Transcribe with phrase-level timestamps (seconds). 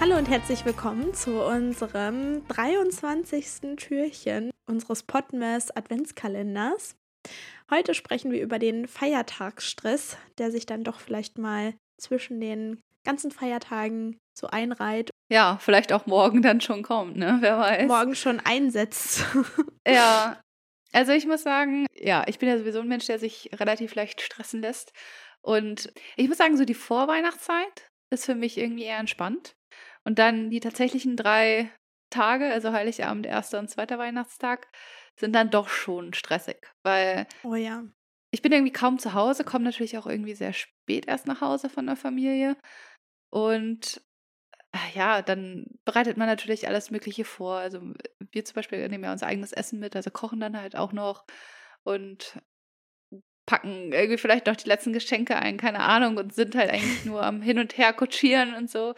[0.00, 3.74] Hallo und herzlich willkommen zu unserem 23.
[3.76, 6.94] Türchen unseres Podmas Adventskalenders.
[7.68, 13.32] Heute sprechen wir über den Feiertagsstress, der sich dann doch vielleicht mal zwischen den ganzen
[13.32, 15.10] Feiertagen so einreiht.
[15.32, 17.38] Ja, vielleicht auch morgen dann schon kommt, ne?
[17.40, 17.88] Wer weiß.
[17.88, 19.24] Morgen schon einsetzt.
[19.86, 20.40] ja.
[20.92, 24.20] Also ich muss sagen, ja, ich bin ja sowieso ein Mensch, der sich relativ leicht
[24.22, 24.92] stressen lässt.
[25.42, 29.56] Und ich muss sagen, so die Vorweihnachtszeit ist für mich irgendwie eher entspannt.
[30.08, 31.70] Und dann die tatsächlichen drei
[32.08, 34.66] Tage, also Heiligabend, erster und zweiter Weihnachtstag,
[35.20, 37.84] sind dann doch schon stressig, weil oh ja.
[38.30, 41.68] ich bin irgendwie kaum zu Hause, komme natürlich auch irgendwie sehr spät erst nach Hause
[41.68, 42.56] von der Familie
[43.28, 44.00] und
[44.72, 47.56] äh, ja, dann bereitet man natürlich alles Mögliche vor.
[47.56, 47.82] Also
[48.30, 51.26] wir zum Beispiel nehmen ja unser eigenes Essen mit, also kochen dann halt auch noch
[51.84, 52.40] und
[53.44, 57.22] packen irgendwie vielleicht noch die letzten Geschenke ein, keine Ahnung, und sind halt eigentlich nur
[57.22, 58.94] am Hin und Her kutschieren und so.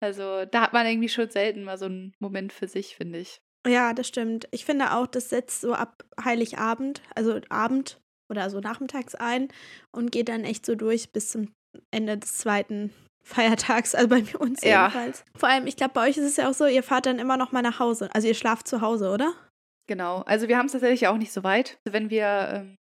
[0.00, 3.40] Also da hat man irgendwie schon selten mal so einen Moment für sich, finde ich.
[3.66, 4.48] Ja, das stimmt.
[4.50, 9.48] Ich finde auch, das setzt so ab Heiligabend, also Abend oder so nachmittags ein
[9.90, 11.52] und geht dann echt so durch bis zum
[11.90, 12.92] Ende des zweiten
[13.24, 14.86] Feiertags, also bei uns ja.
[14.86, 15.24] jedenfalls.
[15.36, 17.36] Vor allem, ich glaube, bei euch ist es ja auch so, ihr fahrt dann immer
[17.36, 18.08] noch mal nach Hause.
[18.14, 19.34] Also ihr schlaft zu Hause, oder?
[19.86, 20.22] Genau.
[20.22, 21.78] Also wir haben es tatsächlich auch nicht so weit.
[21.84, 22.76] Wenn wir ähm,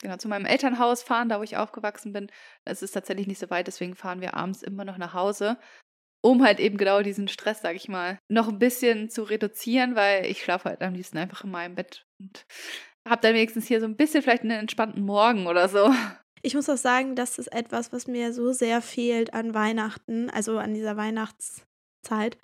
[0.00, 2.30] genau zu meinem Elternhaus fahren, da wo ich aufgewachsen bin,
[2.64, 5.56] es ist tatsächlich nicht so weit, deswegen fahren wir abends immer noch nach Hause
[6.22, 10.26] um halt eben genau diesen Stress, sag ich mal, noch ein bisschen zu reduzieren, weil
[10.26, 12.46] ich schlafe halt am liebsten einfach in meinem Bett und
[13.06, 15.92] habe dann wenigstens hier so ein bisschen vielleicht einen entspannten Morgen oder so.
[16.42, 20.58] Ich muss auch sagen, das ist etwas, was mir so sehr fehlt an Weihnachten, also
[20.58, 22.36] an dieser Weihnachtszeit.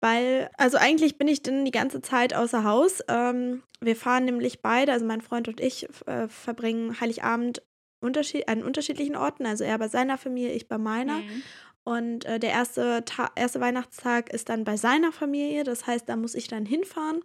[0.00, 3.00] Weil, also eigentlich bin ich dann die ganze Zeit außer Haus.
[3.08, 7.62] Ähm, wir fahren nämlich beide, also mein Freund und ich, äh, verbringen Heiligabend
[8.00, 9.44] unterschied an unterschiedlichen Orten.
[9.46, 11.18] Also er bei seiner Familie, ich bei meiner.
[11.18, 11.42] Mhm.
[11.88, 13.02] Und äh, der erste,
[13.34, 15.64] erste Weihnachtstag ist dann bei seiner Familie.
[15.64, 17.22] Das heißt, da muss ich dann hinfahren.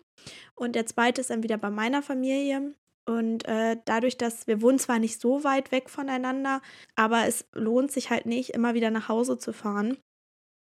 [0.55, 2.73] Und der zweite ist dann wieder bei meiner Familie.
[3.05, 6.61] Und äh, dadurch, dass wir wohnen zwar nicht so weit weg voneinander,
[6.95, 9.97] aber es lohnt sich halt nicht, immer wieder nach Hause zu fahren.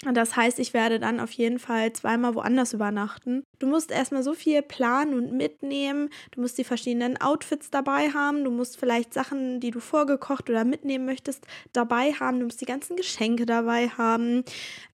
[0.03, 3.43] Das heißt, ich werde dann auf jeden Fall zweimal woanders übernachten.
[3.59, 6.09] Du musst erstmal so viel planen und mitnehmen.
[6.31, 8.43] Du musst die verschiedenen Outfits dabei haben.
[8.43, 12.39] Du musst vielleicht Sachen, die du vorgekocht oder mitnehmen möchtest, dabei haben.
[12.39, 14.43] Du musst die ganzen Geschenke dabei haben.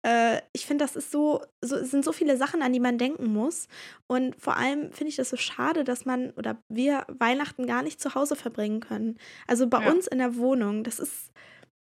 [0.04, 2.98] Äh, ich finde, das ist so, so, es sind so viele Sachen, an die man
[2.98, 3.68] denken muss.
[4.08, 8.00] Und vor allem finde ich das so schade, dass man oder wir Weihnachten gar nicht
[8.00, 9.18] zu Hause verbringen können.
[9.48, 9.92] Also bei ja.
[9.92, 10.86] uns in der Wohnung.
[10.86, 11.34] Das ist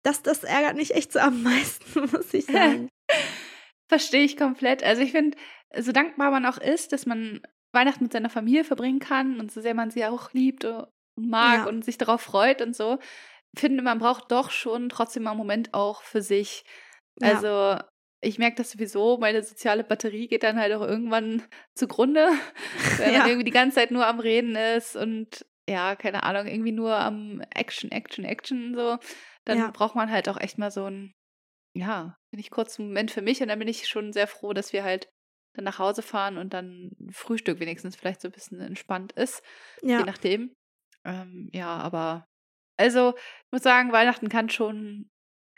[0.03, 2.89] das, das ärgert mich echt so am meisten, muss ich sagen.
[3.93, 4.83] Verstehe ich komplett.
[4.83, 5.37] Also ich finde,
[5.77, 7.43] so dankbar man auch ist, dass man
[7.73, 11.59] Weihnachten mit seiner Familie verbringen kann und so sehr man sie auch liebt und mag
[11.59, 11.67] ja.
[11.67, 12.99] und sich darauf freut und so,
[13.55, 16.65] finde man braucht doch schon trotzdem mal einen Moment auch für sich.
[17.21, 17.35] Ja.
[17.35, 17.83] Also
[18.23, 21.43] ich merke das sowieso, meine soziale Batterie geht dann halt auch irgendwann
[21.75, 22.29] zugrunde,
[22.97, 23.19] wenn ja.
[23.19, 26.97] man irgendwie die ganze Zeit nur am Reden ist und ja, keine Ahnung, irgendwie nur
[26.97, 28.99] am Action, Action, Action so
[29.45, 31.15] dann braucht man halt auch echt mal so ein,
[31.75, 34.53] ja, bin ich kurz einen Moment für mich und dann bin ich schon sehr froh,
[34.53, 35.09] dass wir halt
[35.55, 39.43] dann nach Hause fahren und dann Frühstück wenigstens vielleicht so ein bisschen entspannt ist.
[39.83, 39.99] Ja.
[39.99, 40.55] Je nachdem.
[41.05, 42.27] Ähm, ja, aber
[42.77, 45.11] also ich muss sagen, Weihnachten kann schon,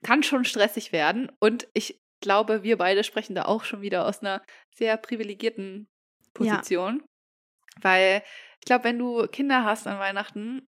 [0.03, 1.31] kann schon stressig werden.
[1.39, 4.43] Und ich glaube, wir beide sprechen da auch schon wieder aus einer
[4.75, 5.89] sehr privilegierten
[6.33, 7.01] Position.
[7.01, 7.83] Ja.
[7.83, 8.23] Weil
[8.61, 10.67] ich glaube, wenn du Kinder hast an Weihnachten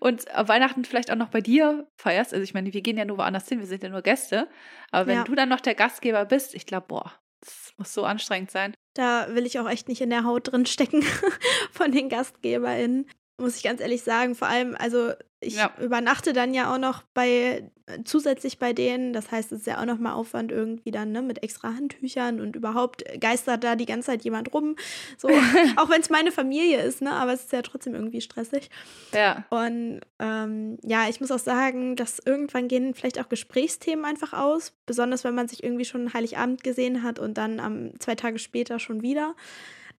[0.00, 3.18] und Weihnachten vielleicht auch noch bei dir feierst, also ich meine, wir gehen ja nur
[3.18, 4.48] woanders hin, wir sind ja nur Gäste,
[4.90, 5.24] aber wenn ja.
[5.24, 8.74] du dann noch der Gastgeber bist, ich glaube, boah, das muss so anstrengend sein.
[8.94, 11.02] Da will ich auch echt nicht in der Haut drin stecken
[11.72, 13.06] von den GastgeberInnen
[13.40, 14.34] muss ich ganz ehrlich sagen.
[14.34, 15.12] Vor allem, also
[15.44, 15.72] ich ja.
[15.80, 17.70] übernachte dann ja auch noch bei
[18.04, 19.12] zusätzlich bei denen.
[19.12, 22.40] Das heißt, es ist ja auch noch mal Aufwand irgendwie dann ne, mit extra Handtüchern
[22.40, 24.76] und überhaupt geistert da die ganze Zeit jemand rum.
[25.18, 25.28] So,
[25.76, 28.70] auch wenn es meine Familie ist, ne, aber es ist ja trotzdem irgendwie stressig.
[29.12, 29.44] Ja.
[29.50, 34.72] Und ähm, ja, ich muss auch sagen, dass irgendwann gehen vielleicht auch Gesprächsthemen einfach aus,
[34.86, 38.78] besonders wenn man sich irgendwie schon Heiligabend gesehen hat und dann am zwei Tage später
[38.78, 39.34] schon wieder.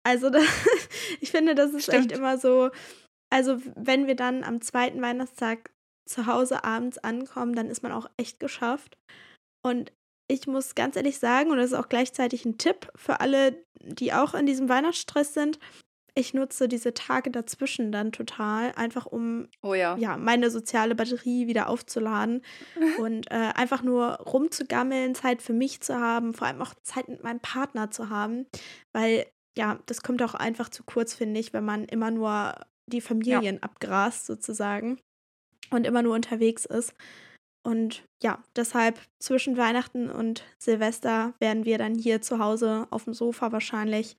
[0.05, 0.41] Also da,
[1.21, 2.13] ich finde, das ist Stimmt.
[2.13, 2.71] echt immer so
[3.31, 5.71] also, wenn wir dann am zweiten Weihnachtstag
[6.07, 8.99] zu Hause abends ankommen, dann ist man auch echt geschafft.
[9.63, 9.93] Und
[10.29, 14.13] ich muss ganz ehrlich sagen, und das ist auch gleichzeitig ein Tipp für alle, die
[14.13, 15.59] auch in diesem Weihnachtsstress sind,
[16.17, 19.97] ich nutze diese Tage dazwischen dann total, einfach um oh ja.
[19.97, 20.17] ja.
[20.17, 22.43] meine soziale Batterie wieder aufzuladen
[22.99, 27.25] und äh, einfach nur rumzugammeln, Zeit für mich zu haben, vor allem auch Zeit mit
[27.25, 28.47] meinem Partner zu haben,
[28.93, 29.27] weil
[29.57, 32.55] ja, das kommt auch einfach zu kurz, finde ich, wenn man immer nur
[32.91, 33.63] die Familien ja.
[33.63, 35.01] abgrast sozusagen
[35.71, 36.95] und immer nur unterwegs ist.
[37.67, 43.15] Und ja, deshalb zwischen Weihnachten und Silvester werden wir dann hier zu Hause auf dem
[43.15, 44.17] Sofa wahrscheinlich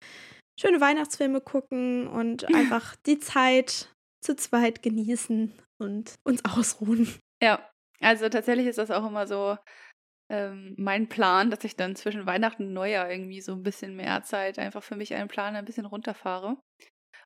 [0.60, 7.08] schöne Weihnachtsfilme gucken und einfach die Zeit zu zweit genießen und uns ausruhen.
[7.42, 7.70] Ja,
[8.00, 9.58] also tatsächlich ist das auch immer so
[10.32, 14.24] ähm, mein Plan, dass ich dann zwischen Weihnachten und Neujahr irgendwie so ein bisschen mehr
[14.24, 16.58] Zeit einfach für mich einen Plan ein bisschen runterfahre.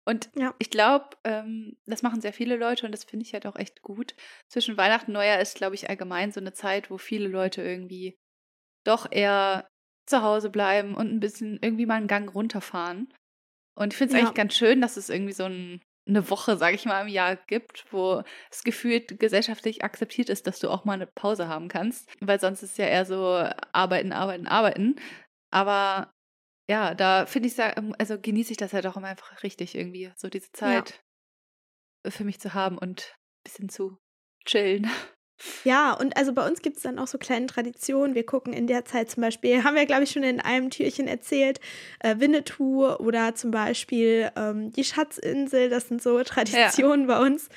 [0.09, 0.55] Und ja.
[0.57, 3.83] ich glaube, ähm, das machen sehr viele Leute und das finde ich halt auch echt
[3.83, 4.15] gut.
[4.47, 8.17] Zwischen Weihnachten und Neujahr ist, glaube ich, allgemein so eine Zeit, wo viele Leute irgendwie
[8.83, 9.67] doch eher
[10.07, 13.13] zu Hause bleiben und ein bisschen irgendwie mal einen Gang runterfahren.
[13.75, 14.25] Und ich finde es ja.
[14.25, 17.35] eigentlich ganz schön, dass es irgendwie so ein, eine Woche, sage ich mal, im Jahr
[17.35, 22.09] gibt, wo es gefühlt gesellschaftlich akzeptiert ist, dass du auch mal eine Pause haben kannst.
[22.19, 24.95] Weil sonst ist es ja eher so arbeiten, arbeiten, arbeiten.
[25.51, 26.11] Aber
[26.69, 30.11] ja, da finde ich, ähm, also genieße ich das halt auch immer einfach richtig irgendwie,
[30.15, 31.01] so diese Zeit
[32.05, 32.11] ja.
[32.11, 33.97] für mich zu haben und ein bisschen zu
[34.45, 34.87] chillen.
[35.63, 38.13] Ja, und also bei uns gibt es dann auch so kleine Traditionen.
[38.13, 41.07] Wir gucken in der Zeit zum Beispiel, haben wir, glaube ich, schon in einem Türchen
[41.07, 41.59] erzählt,
[42.01, 45.69] äh, Winnetou oder zum Beispiel ähm, die Schatzinsel.
[45.69, 47.15] Das sind so Traditionen ja.
[47.15, 47.49] bei uns.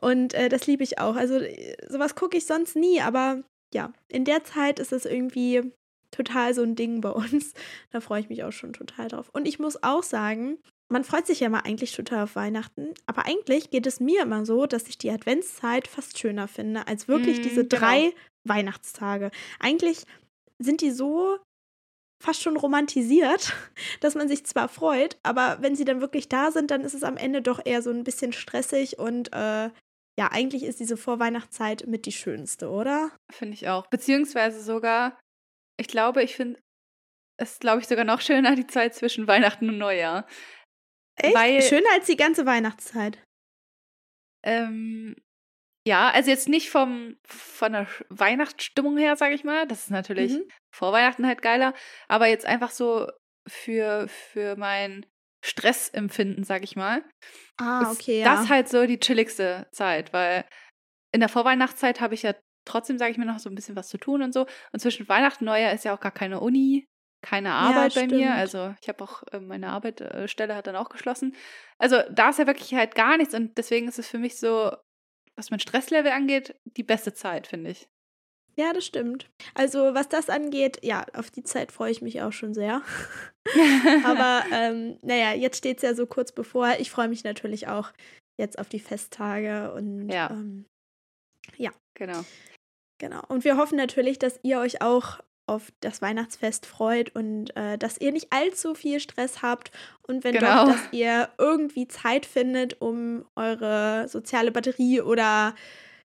[0.00, 1.16] Und äh, das liebe ich auch.
[1.16, 3.42] Also äh, sowas gucke ich sonst nie, aber
[3.74, 5.72] ja, in der Zeit ist es irgendwie
[6.14, 7.52] total so ein Ding bei uns.
[7.90, 9.30] Da freue ich mich auch schon total drauf.
[9.32, 10.58] Und ich muss auch sagen,
[10.88, 14.44] man freut sich ja mal eigentlich total auf Weihnachten, aber eigentlich geht es mir immer
[14.44, 17.80] so, dass ich die Adventszeit fast schöner finde als wirklich mm, diese genau.
[17.80, 18.14] drei genau.
[18.44, 19.30] Weihnachtstage.
[19.60, 20.04] Eigentlich
[20.58, 21.38] sind die so
[22.22, 23.52] fast schon romantisiert,
[24.00, 27.04] dass man sich zwar freut, aber wenn sie dann wirklich da sind, dann ist es
[27.04, 29.70] am Ende doch eher so ein bisschen stressig und äh,
[30.16, 33.10] ja, eigentlich ist diese Vorweihnachtszeit mit die schönste, oder?
[33.32, 33.86] Finde ich auch.
[33.88, 35.18] Beziehungsweise sogar
[35.76, 36.60] ich glaube, ich finde
[37.36, 40.26] es, glaube ich, sogar noch schöner, die Zeit zwischen Weihnachten und Neujahr.
[41.16, 41.34] Echt?
[41.34, 43.22] Weil, schöner als die ganze Weihnachtszeit.
[44.44, 45.16] Ähm,
[45.86, 49.66] ja, also jetzt nicht vom, von der Weihnachtsstimmung her, sage ich mal.
[49.66, 50.48] Das ist natürlich mhm.
[50.74, 51.74] vor Weihnachten halt geiler.
[52.08, 53.10] Aber jetzt einfach so
[53.48, 55.06] für, für mein
[55.44, 57.04] Stressempfinden, sag ich mal.
[57.58, 58.20] Ah, okay.
[58.20, 58.36] Ist ja.
[58.36, 60.44] Das halt so die chilligste Zeit, weil
[61.12, 63.88] in der Vorweihnachtszeit habe ich ja trotzdem, sage ich mir, noch so ein bisschen was
[63.88, 64.46] zu tun und so.
[64.72, 66.86] Und zwischen Weihnachten und Neujahr ist ja auch gar keine Uni,
[67.22, 68.34] keine Arbeit ja, bei mir.
[68.34, 71.34] Also ich habe auch, äh, meine Arbeitsstelle hat dann auch geschlossen.
[71.78, 74.72] Also da ist ja wirklich halt gar nichts und deswegen ist es für mich so,
[75.36, 77.88] was mein Stresslevel angeht, die beste Zeit, finde ich.
[78.56, 79.30] Ja, das stimmt.
[79.54, 82.82] Also was das angeht, ja, auf die Zeit freue ich mich auch schon sehr.
[84.04, 86.74] Aber ähm, naja, jetzt steht es ja so kurz bevor.
[86.78, 87.92] Ich freue mich natürlich auch
[88.38, 90.30] jetzt auf die Festtage und ja.
[90.30, 90.66] Ähm,
[91.56, 91.70] ja.
[91.94, 92.24] Genau.
[92.98, 93.22] Genau.
[93.28, 97.98] Und wir hoffen natürlich, dass ihr euch auch auf das Weihnachtsfest freut und äh, dass
[97.98, 99.70] ihr nicht allzu viel Stress habt
[100.06, 100.64] und wenn genau.
[100.64, 105.54] doch, dass ihr irgendwie Zeit findet, um eure soziale Batterie oder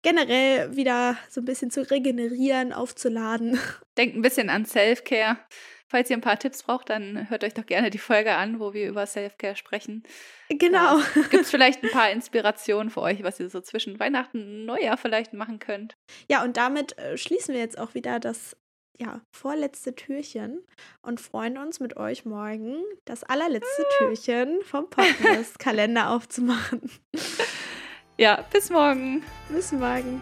[0.01, 3.59] generell wieder so ein bisschen zu regenerieren, aufzuladen.
[3.97, 5.37] Denkt ein bisschen an Self-Care.
[5.89, 8.73] Falls ihr ein paar Tipps braucht, dann hört euch doch gerne die Folge an, wo
[8.73, 10.03] wir über Self-Care sprechen.
[10.49, 10.99] Genau.
[11.31, 14.97] Gibt es vielleicht ein paar Inspirationen für euch, was ihr so zwischen Weihnachten und Neujahr
[14.97, 15.97] vielleicht machen könnt?
[16.29, 18.55] Ja, und damit äh, schließen wir jetzt auch wieder das
[18.99, 20.61] ja, vorletzte Türchen
[21.01, 23.97] und freuen uns mit euch morgen das allerletzte ah.
[23.97, 26.81] Türchen vom Podcast-Kalender aufzumachen.
[28.17, 29.23] Ja, bis morgen.
[29.49, 30.21] Bis morgen.